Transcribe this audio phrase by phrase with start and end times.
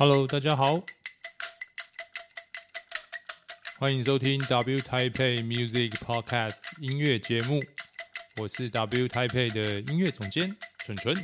[0.00, 0.80] Hello，大家好，
[3.80, 7.60] 欢迎收听 W Taipei Music Podcast 音乐节目。
[8.40, 11.16] 我是 W Taipei 的音乐总监纯纯。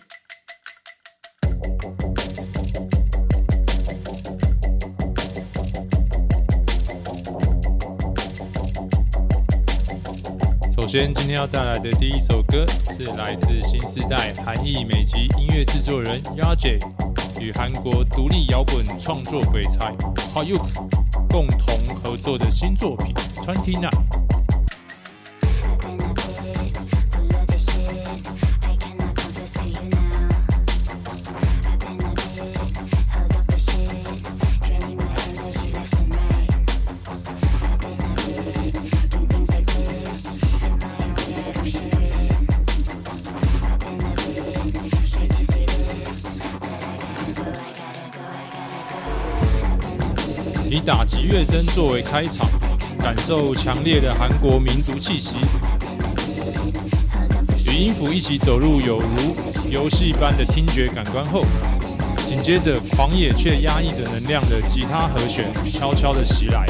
[10.75, 17.04] 首先，今天要带来的第一首歌是来自新世代韩裔美籍音乐制作人 Yaj
[17.45, 19.95] 与韩国独立摇滚创作鬼才
[20.33, 20.65] Hyuk
[21.29, 24.14] 共同合作的新作品 Twenty Nine。
[50.85, 52.47] 打击乐声作为开场，
[52.99, 55.37] 感受强烈的韩国民族气息，
[57.67, 59.35] 与音符一起走入有如
[59.71, 61.47] 游戏般的听觉感官后，
[62.29, 66.67] 紧接着狂野却压抑着能量的吉他和弦悄悄的袭来。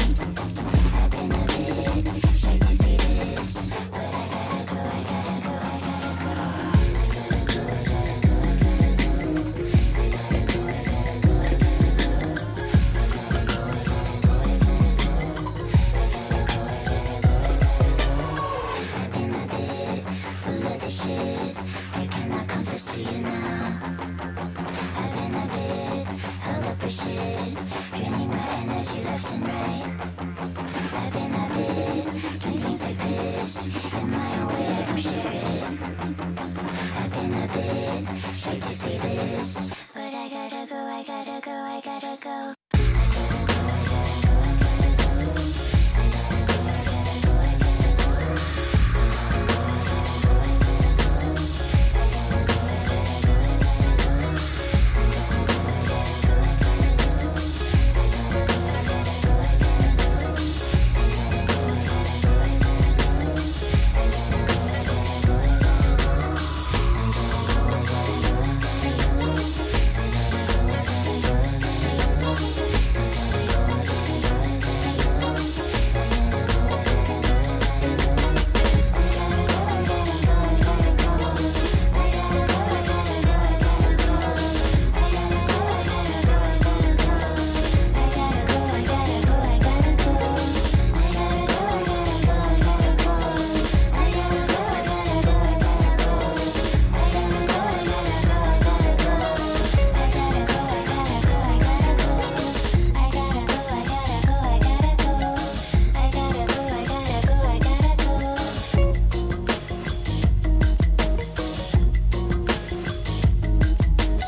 [38.45, 42.54] hate to see this, but I gotta go, I gotta go, I gotta go.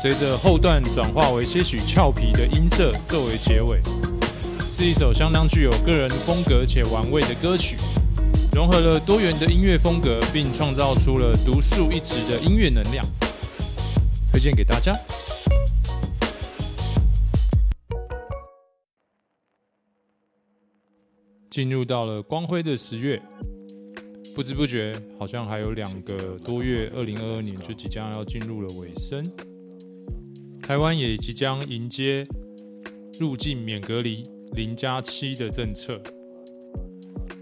[0.00, 3.80] 随着后段转化为些许俏皮的音色作为结尾，
[4.70, 7.76] 是一首相当具有个人风格且玩味的歌曲，
[8.52, 13.04] 融合了多元的音乐风格，并创造出了独树一帜的音乐能量，
[14.30, 14.96] 推荐给大家。
[21.50, 23.20] 进入到了光辉的十月，
[24.32, 29.26] 不知不觉好像还有两个多月，二零二二年就即将要进入了尾声。
[30.68, 32.28] 台湾也即将迎接
[33.18, 35.98] 入境免隔离零加七的政策，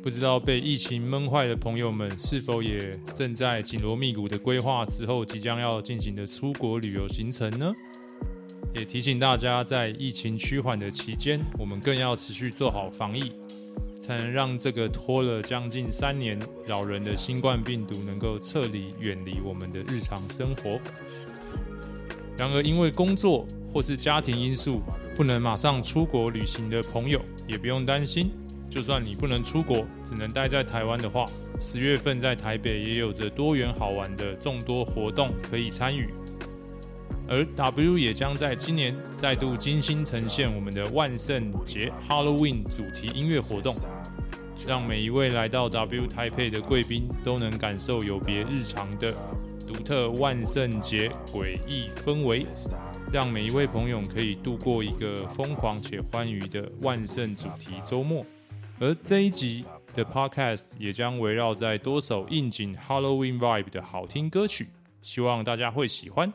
[0.01, 7.73] 不知道被疫情闷坏的朋友们是否也正在紧锣密鼓的规划之后即将要进行的出国旅游行程呢？
[8.73, 13.33] 也提醒大家，在疫情趋缓的期间，我们更要持续做好防疫，
[14.01, 20.79] 才能让这个拖了将近三年扰人的新冠病毒能够彻底远离我们的日常生活。
[22.39, 24.83] 然而，因为工作或是家庭因素
[25.15, 28.31] 不能马上出国旅行的朋友，也不用担心。
[28.69, 31.25] 就算你不能出国，只能待在台湾的话，
[31.59, 36.11] 十月份在台北也有着多元好玩的众多活动可以参与。
[37.29, 43.75] 而 W 也将在今年再度精心呈现我们的万圣节 Halloween 主题音乐活动，
[44.67, 49.15] 让每一位来到 W 台北的贵宾都能感受有别日常的。
[49.67, 52.47] 独特万圣节诡异氛围，
[53.13, 58.25] 让每一位朋友可以度过一个疯狂且欢愉的万圣主题周末。
[58.79, 59.65] 而这一集
[59.95, 64.69] 的 Podcast 也将围绕在多首应景 Halloween vibe 的好听歌曲，
[65.03, 66.33] 希望大家会喜欢。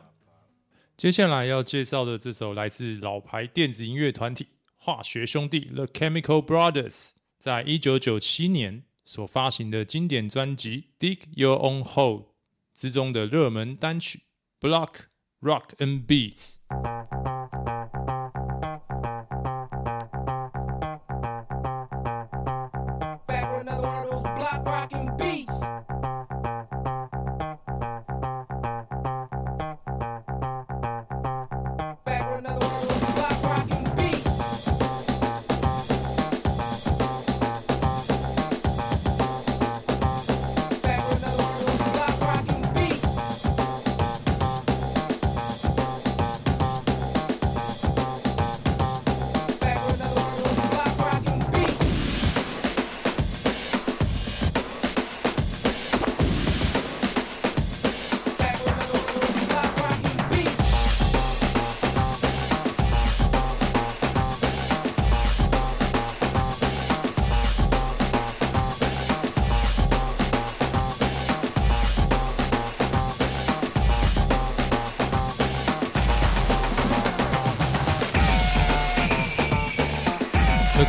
[0.96, 12.20] 接下来要介绍的这首来自老牌电子音乐团体化学兄弟 The Chemical Brothers，在一九九七年所发行的经典专辑《Dig Your Own Hole》
[12.82, 14.24] 之中的热门单曲
[14.68, 15.02] 《Block
[15.40, 16.56] Rock and Beats》。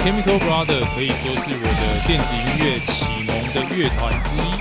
[0.03, 4.59] Chemical Brothers 可以说是我的电子音乐启蒙的乐团之一，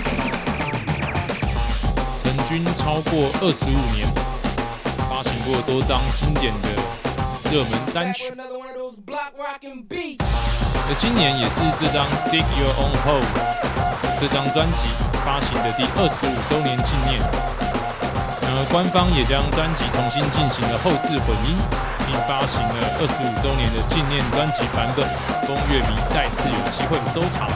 [2.15, 4.07] 成军超过二十五年，
[5.11, 6.69] 发行过多张经典的
[7.51, 8.33] 热门单曲。
[10.87, 13.27] 而今年也是这张 Dig Your Own Hole
[14.21, 14.87] 这张专辑
[15.25, 17.21] 发行的第二十五周年纪念。
[18.55, 21.57] 而，官方也将专辑重新进行了后置混音。
[22.05, 25.07] 并发行了二十五周年的纪念专辑版本，
[25.47, 27.49] 供乐迷再次有机会收藏。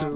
[0.00, 0.06] 印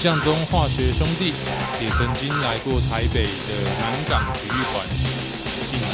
[0.00, 1.34] 象中，化学兄弟
[1.82, 3.28] 也曾经来过台北的
[3.78, 4.86] 南港体育馆
[5.68, 5.86] 进行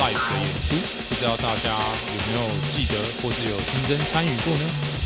[0.00, 0.74] live 的演出，
[1.08, 4.97] 不知道大家有没有记得，或是有亲身参与过呢？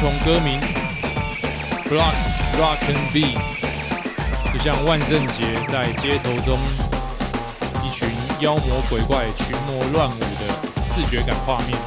[0.00, 0.60] 同歌名
[1.84, 2.14] Block
[2.58, 3.38] Rock and Beat，
[4.52, 6.58] 就像万圣节在街头中
[7.84, 8.08] 一群
[8.40, 10.48] 妖魔鬼怪群魔乱舞的
[10.94, 11.78] 视觉感画面，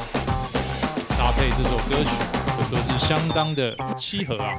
[1.18, 2.10] 搭配这首歌曲，
[2.56, 4.52] 可说是相当的契合啊。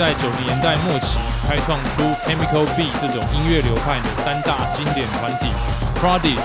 [0.00, 5.52] 在九零年代末期，开创出 Chemical B 这种音乐流派的三大经典团体
[6.00, 6.40] Prodigy、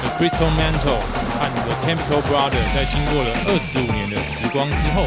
[0.00, 1.04] The Crystal Mantle
[1.36, 5.04] 和 The Chemical Brothers，在经过了二十五年的时光之后，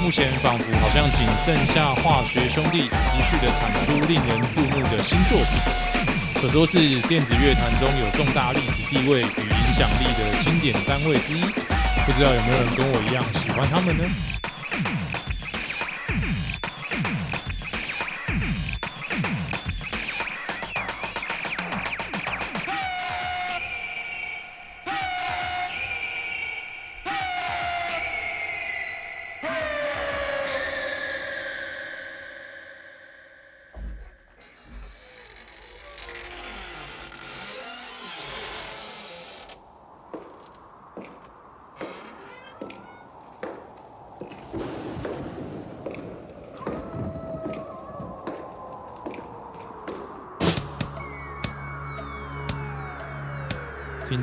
[0.00, 11.40] 目前仿佛好像仅剩下化学兄弟持续的产出令人注目的新作品，可说是电子乐坛中有重大历史地位与影响力的经典单位之一。
[12.06, 14.04] 不知道有没有人跟我一样喜欢他们呢？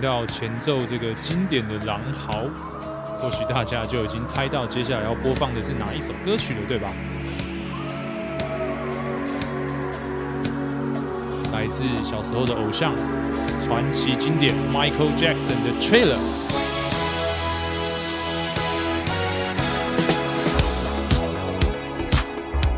[0.02, 2.46] 到前奏这个经典的狼嚎，
[3.20, 6.90] 或许大家就已经猜到接下来要播放的是哪一首歌曲了，对吧？
[11.54, 12.94] 来自小时候的偶像，
[13.64, 16.18] 传奇经典 Michael Jackson 的 Thriller。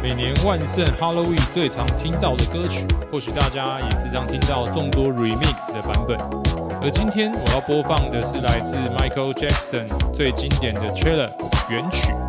[0.02, 6.73] 每年万圣 Halloween 最常听到的歌曲，或许大家也时常听到众多 Remix 的版本。
[6.84, 11.30] 而今天我要播放的是来自 Michael Jackson 最经典的 Thriller
[11.70, 12.23] 原曲。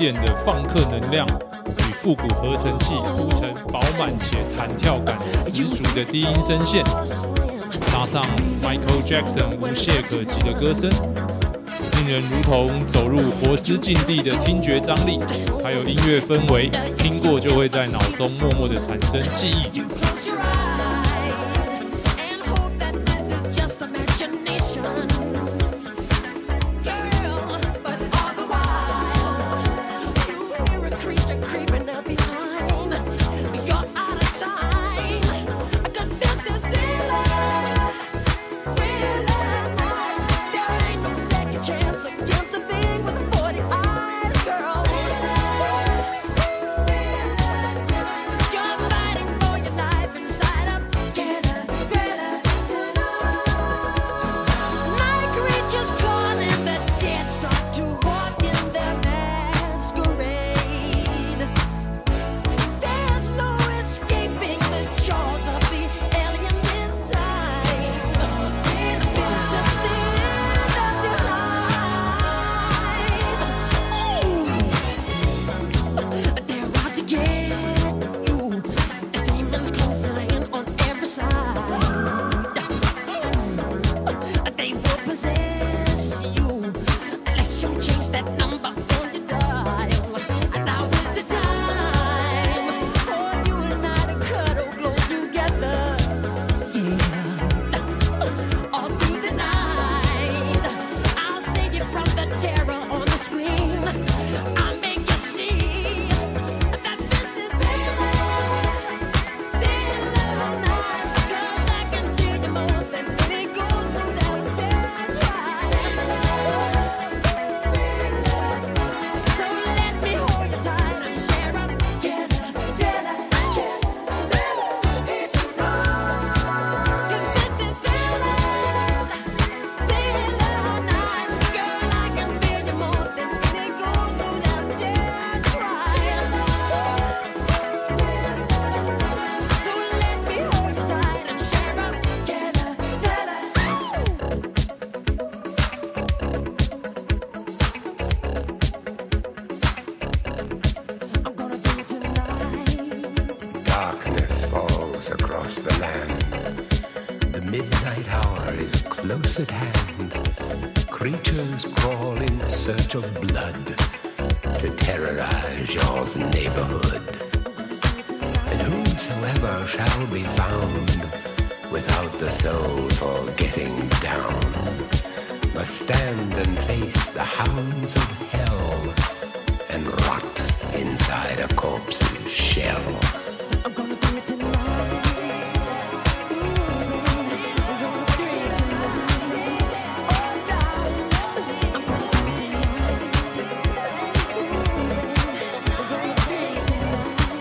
[0.00, 1.26] 点的放克能量
[1.76, 6.82] 与复古合成器铺成饱满且弹跳感十足的低音声线，
[7.92, 8.24] 搭上
[8.64, 10.88] Michael Jackson 无懈可击的歌声，
[11.98, 15.20] 令人如同走入活尸禁地的听觉张力，
[15.62, 19.82] 还有音乐氛围，听过就会在脑中默默的产生记忆。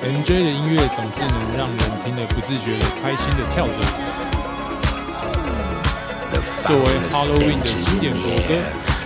[0.10, 3.74] MJ 的音乐总是能让人听得不自觉的开心的跳着。
[6.66, 8.58] 作为 Halloween 的经典国歌，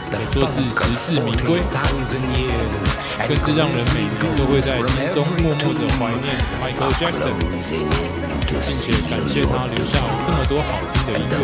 [0.09, 1.59] 可说是实至名归。
[3.27, 11.35] 更是让人每年都会在心中默默的怀念 Michael Jackson，并且感谢他留下这么多好听的音乐。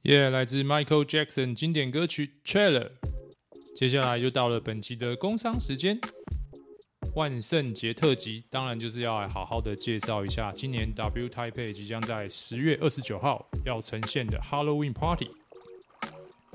[0.03, 2.91] 耶！yeah, 来自 Michael Jackson 经典歌曲《Thriller》。
[3.75, 5.99] 接下来就到了本期的工商时间，
[7.15, 15.31] 万圣节特辑，当然就是要来好好的介绍一下今年 W Taipei 即将在十月二十九号要呈现的 Halloween Party。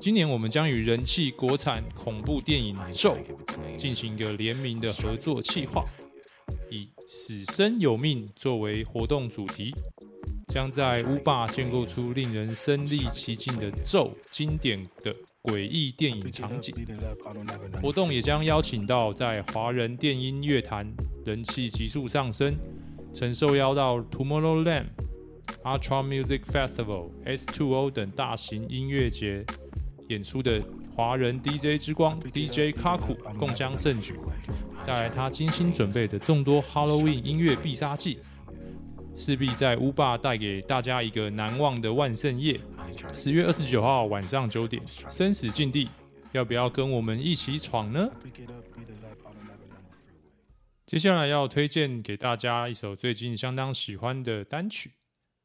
[0.00, 3.18] 今年我们将与人气国产恐怖电影《咒》
[3.76, 5.84] 进行一个联名的合作企划。
[6.70, 9.74] 以死生有命作为活动主题，
[10.48, 16.74] 将在乌霸建构出令人身临其境的咒经典的诡异电影场景。
[17.82, 20.90] 活动也将邀请到在华人电音乐坛
[21.26, 22.56] 人气急速上升，
[23.12, 24.86] 曾受邀到 Tomorrowland、
[25.62, 29.44] Ultra Music Festival、S2O 等大型音乐节
[30.10, 30.60] 演出的
[30.94, 34.14] 华人 DJ 之光 DJ 卡酷共襄盛举。
[34.84, 38.18] 带来他精心准备的众多 Halloween 音乐必杀技，
[39.14, 42.60] 势必在乌霸带给大家一个难忘的万圣夜。
[43.12, 45.88] 十月二十九号晚上九点，生死禁地，
[46.32, 48.10] 要不要跟我们一起闯呢？
[50.86, 54.90] 接下来要推荐给大家一首最近相当喜欢的单曲，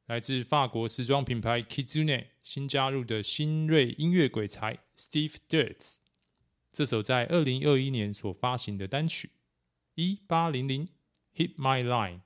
[0.07, 5.97] 来自法国时装品牌 Kitsune 新加入的新锐音乐鬼才 Steve Dirtz。
[6.71, 9.29] 这首在二零二一年所发行的单曲
[9.95, 10.87] 《一八零零
[11.35, 12.17] Hit My Line》。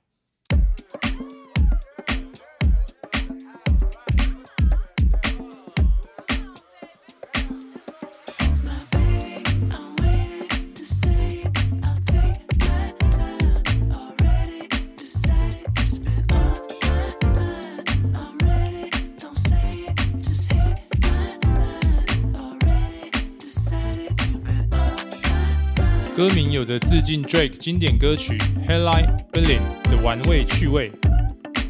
[26.20, 28.36] 歌名有着致敬 Drake 经典歌曲
[28.68, 30.92] 《Hotline Bling》的玩味趣味，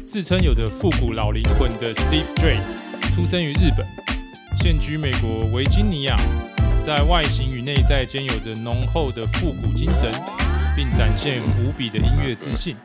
[0.05, 3.87] 自称有着复古老灵魂的 Steve Drake 出生于日本，
[4.59, 6.17] 现居美国维吉尼亚，
[6.81, 10.11] 在外形与内在间有着浓厚的复古精神，
[10.75, 12.75] 并展现无比的音乐自信。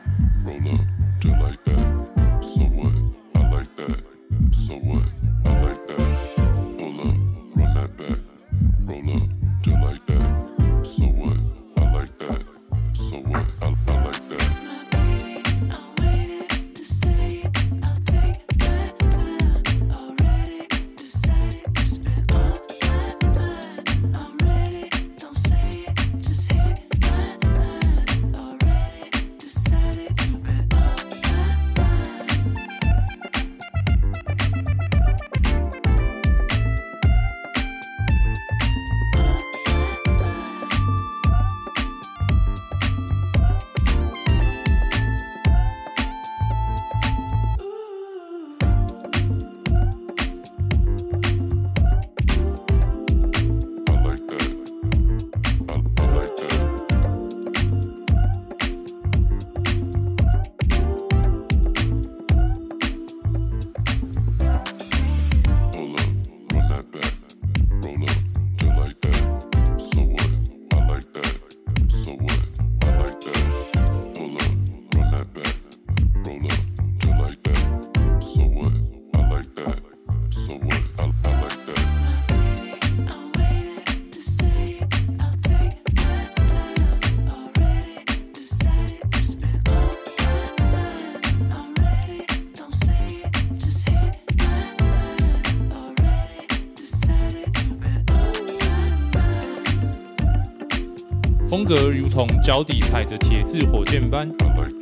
[101.67, 104.25] 格如同脚底踩着铁质火箭般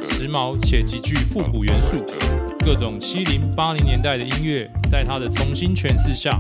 [0.04, 2.06] 时髦且极具复古元素，
[2.60, 6.38] 各种七零八零年代的音乐，在他的重新诠释下，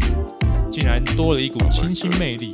[0.71, 2.53] 竟然多了一股清新魅力。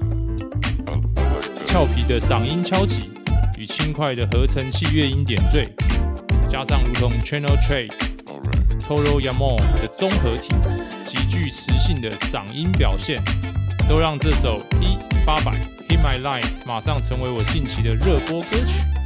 [1.67, 3.11] 俏皮的嗓音敲击
[3.57, 5.69] 与轻快的合成器乐音点缀，
[6.47, 7.89] 加上如同 Channel Tres、
[8.87, 10.53] Toro Yamo 的综合体，
[11.05, 13.21] 极具磁性的嗓音表现，
[13.89, 15.70] 都让这首一八百。
[15.91, 19.00] In My Life 马上成为我近期的热播歌曲。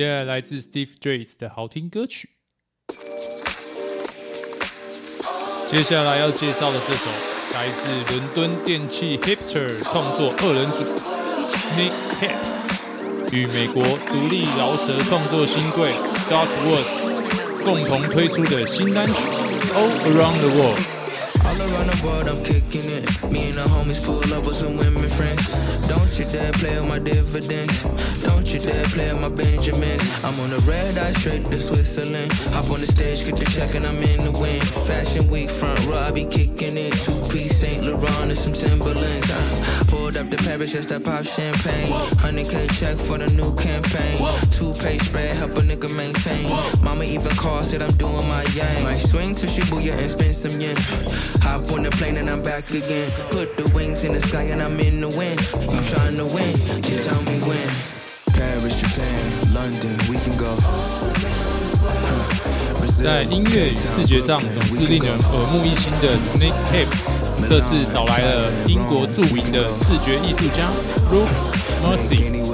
[0.00, 2.30] 耶，来自 Steve Drake 的好听歌曲。
[5.70, 7.10] 接下来要介绍的这首，
[7.52, 10.84] 来自伦敦电器 Hipster 创作二人组
[11.44, 12.64] Sneak Hips
[13.30, 15.90] 与美国独立饶舌创作新贵
[16.30, 19.28] Dark Woods 共同推出的新单曲
[19.74, 20.80] All Around the World。
[21.42, 23.08] All around the world, I'm kicking it.
[23.30, 25.50] Me and the homies pull up with some women friends.
[25.88, 27.82] Don't you dare play on my dividends.
[28.52, 30.02] You dare playing my Benjamins.
[30.24, 32.32] I'm on the red eye straight to Switzerland.
[32.50, 34.64] Hop on the stage, get the check, and I'm in the wind.
[34.88, 35.78] Fashion week front
[36.12, 36.92] be kicking it.
[36.94, 39.30] Two piece Saint Laurent and some Timberlands.
[39.30, 41.92] I pulled up to Paris just to pop champagne.
[42.18, 44.18] 100k check for the new campaign.
[44.50, 46.50] Two page spread, help a nigga maintain.
[46.82, 48.82] Mama even called, said I'm doing my yang.
[48.82, 50.74] Might swing to Shibuya and spend some yen.
[51.46, 53.12] Hop on the plane and I'm back again.
[53.30, 55.40] Put the wings in the sky and I'm in the wind.
[55.54, 56.82] You trying to win?
[56.82, 57.99] Just tell me when.
[63.02, 67.08] 在音乐与视觉上总是令人耳目一新的 Snakehips，
[67.46, 70.70] 这次找来了英国著名的视觉艺术家
[71.10, 71.28] Ruth
[71.84, 72.30] Mercy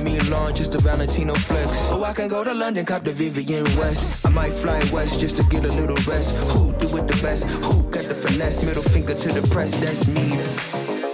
[0.00, 1.70] along just a Valentino flex.
[1.90, 4.24] Oh, I can go to London, cop the Vivian West.
[4.26, 6.34] I might fly west just to get a little rest.
[6.52, 7.44] Who do it the best?
[7.62, 8.64] Who got the finesse?
[8.64, 10.38] Middle finger to the press, that's me.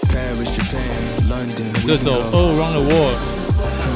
[0.09, 1.73] Paris, Japan, London.
[1.85, 3.19] 这首 All Around the World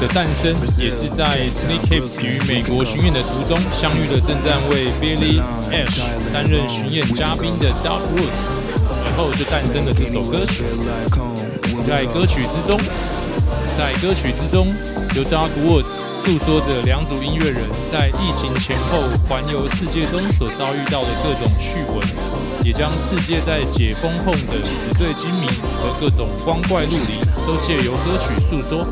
[0.01, 5.40] 的诞生，也是在 Sneak Hips 与美国巡演的途中相遇了正在为 Billy
[5.71, 8.47] Ash 担任巡演嘉宾的 Dark Woods，
[9.05, 10.64] 然后就诞生了这首歌曲。
[11.87, 12.81] 在歌曲之中。
[13.78, 14.68] 在歌曲之中，
[15.16, 15.88] 由 Dark Woods
[16.22, 22.06] 诉说着两组音乐人在疫情前后环游世界中所遭遇到的各种趣闻，
[22.64, 25.48] 也将世界在解封后的纸醉金迷
[25.80, 28.86] 和各种光怪陆离都借由歌曲诉说，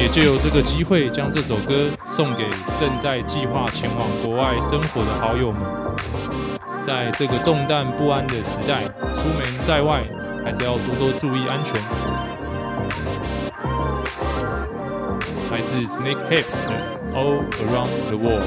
[0.00, 2.44] 也借由这个机会将这首歌送给
[2.80, 5.60] 正在计划前往国外生活的好友们。
[6.80, 10.02] 在这个动荡不安的时代，出门在外。
[10.44, 11.74] 还是要多多注意安全。
[15.50, 16.72] 来自 Snakehips 的
[17.12, 18.44] All Around the World。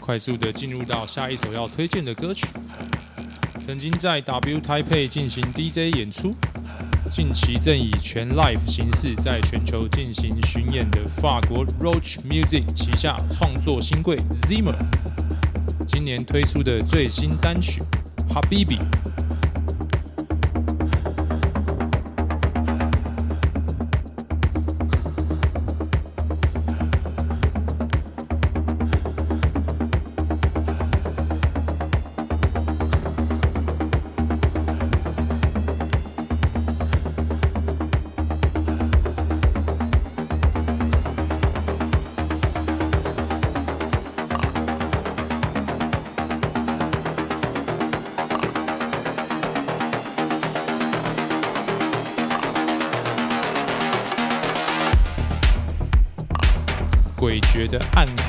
[0.00, 2.46] 快速的进入到下一首要推荐的歌曲。
[3.60, 6.34] 曾经在 W Taipei 进行 DJ 演出。
[7.16, 14.74] 近期正以全 live 形式在全球进行巡演的法国 Roach Music 旗下创作新贵 Zimmer，
[15.86, 17.80] 今年推出的最新单曲
[18.28, 18.80] Habibi。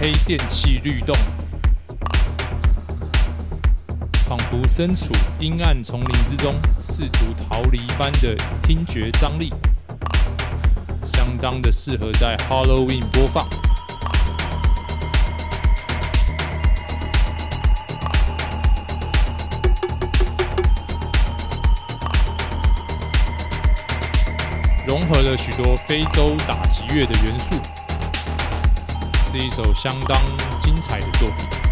[0.06, 1.18] 黑电气律动，
[4.24, 9.52] 仿佛身处阴暗丛林之中，试图逃离般的听觉张力，
[11.04, 13.48] 相当的适合在 Halloween 播放。
[24.86, 27.56] 融合了许多非洲打击乐的元素。
[29.38, 30.18] 是一首相当
[30.62, 31.65] 精彩的作品。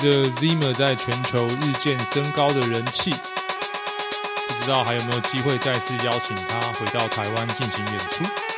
[0.00, 8.49] 着 Zimmer 在全球日渐升高的人气，不知道还有没有机会再次邀请他回到台湾进行演出。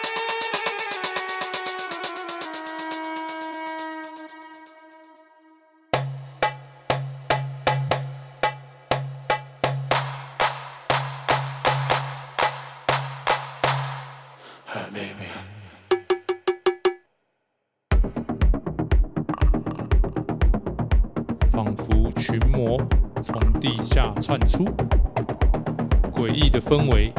[26.73, 27.13] 氛围，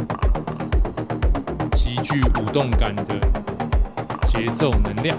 [1.73, 3.13] 极具舞动感的
[4.25, 5.15] 节奏能量。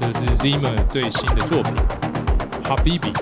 [0.00, 1.72] 这是 Zimmer 最新的作品
[2.68, 3.12] 《Habibi》。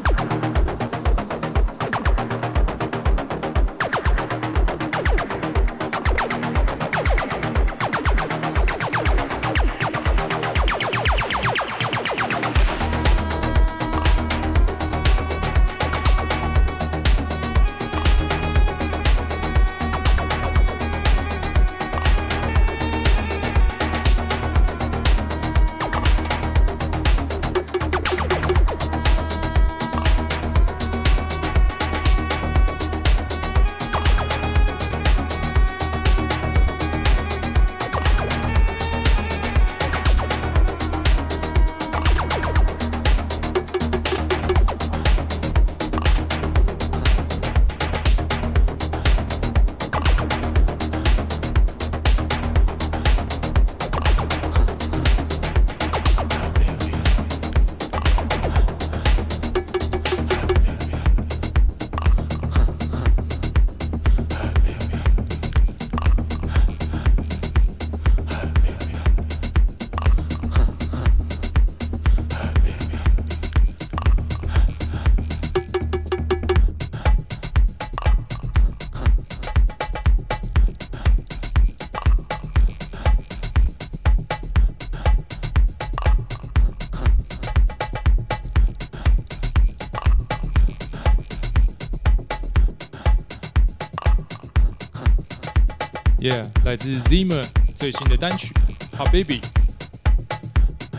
[96.77, 97.43] 来自 Zimmer
[97.75, 98.53] 最新的单曲
[98.99, 99.41] 《Habibi》，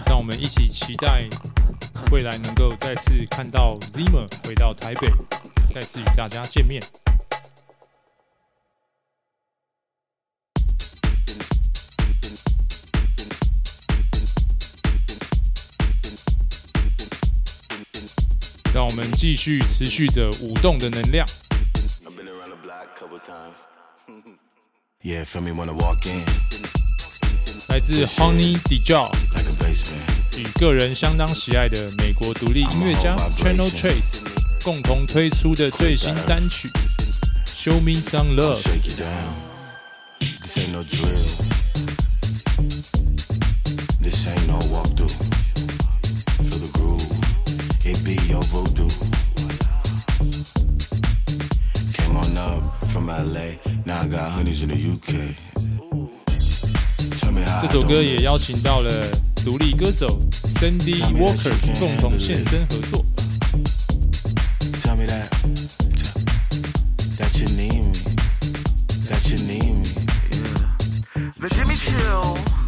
[0.07, 1.29] 让我们一起期待
[2.11, 5.07] 未来能够再次看到 Zimmer 回到台北，
[5.71, 6.81] 再次与大家见面。
[18.73, 21.23] 让我们继续持续着舞动的能量。
[25.06, 26.22] Yeah, feel me when I walk in.
[27.68, 29.10] 来自 Honey Dijon
[30.38, 34.20] 与个人相当喜爱的美国独立音乐家 Channel Tres
[34.62, 36.70] 共同推出的最新单曲
[37.46, 38.60] Show Me Some Love。
[57.61, 58.91] 这首歌也邀请到了
[59.45, 63.05] 独立歌手 Sandy Walker 共同现身合作。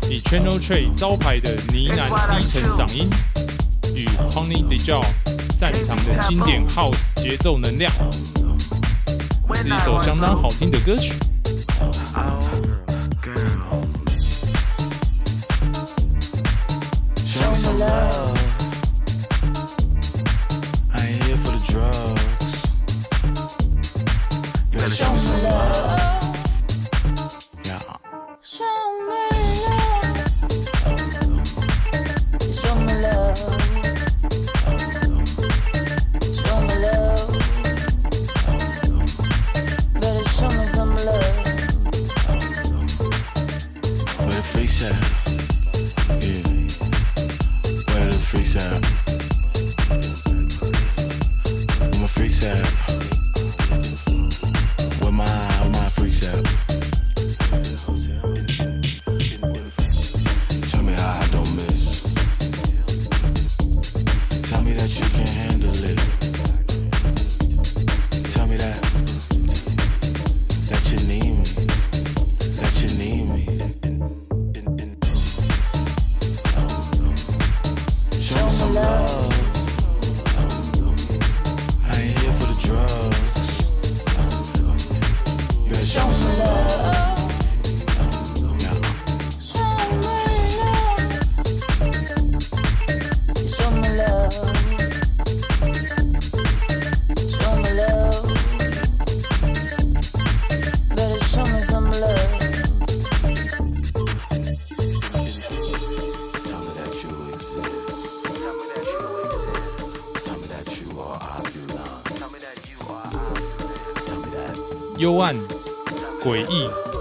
[0.10, 3.10] 以 Channel Tres 招牌的呢喃低沉嗓音，
[3.94, 5.04] 与 Honey Dijon
[5.52, 7.92] 擅长的经典 House 节奏能量。
[9.62, 11.14] 是一首相当好听的歌曲。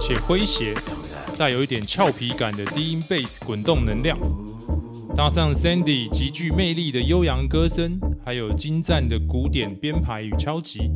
[0.08, 0.74] 且诙谐，
[1.36, 4.18] 带有一点俏皮感的低音贝斯滚动能量，
[5.14, 10.90] 搭上 Sandy 极具魅力的悠扬歌声，还有精湛的古典编排与敲击，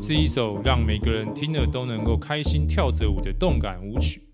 [0.00, 4.26] 是一首让每个人听了都能够开心跳着舞的动感舞曲。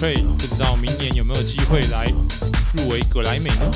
[0.00, 2.06] 不知道明年有没有机会来
[2.72, 3.70] 入围格莱美呢？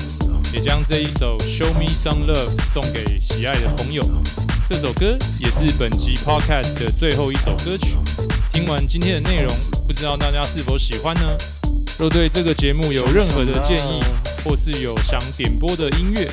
[0.55, 4.03] 也将这一首 Show Me Some Love 送给喜爱的朋友。
[4.67, 7.99] 这首歌也是本集 Podcast 的最后一首歌曲。
[8.51, 9.55] 听完今天的内容，
[9.87, 11.37] 不知道大家是否喜欢呢？
[11.99, 14.01] 若对这个节目有任何的建议，
[14.43, 16.27] 或是有想点播的音乐，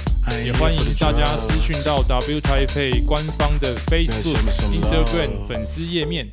[0.46, 4.40] 也欢迎大家私讯到 W Taipei 官方的 Facebook、
[4.72, 6.32] Instagram 粉丝页面。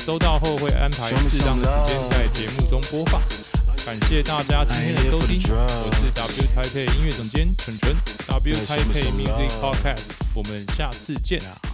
[0.00, 3.20] 收到后会安排适当的时间在节目中播放。
[3.84, 7.94] 感谢大家今天的收听，我是 W Taipei 音乐总监纯纯
[8.26, 11.69] ，W Taipei Music Podcast，我们下次见啊。